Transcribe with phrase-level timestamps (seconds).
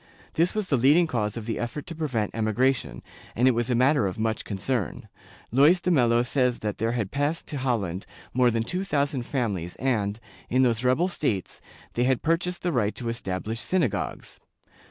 [0.33, 3.03] This was the leading cause of the effort to prevent emigration,
[3.35, 5.07] and it was a matter of much concern.
[5.51, 9.75] Luys de Melo says that there had passed to Holland more than two thousand families
[9.75, 10.19] and,
[10.49, 11.61] in those rebel states,
[11.93, 14.39] they had purchased the right to establish synagogues.